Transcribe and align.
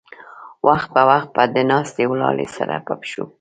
وخت 0.67 0.87
پۀ 0.95 1.01
وخت 1.09 1.29
به 1.35 1.43
د 1.55 1.57
ناستې 1.71 2.03
ولاړې 2.11 2.47
سره 2.55 2.75
پۀ 2.85 2.93
پښو 2.99 3.23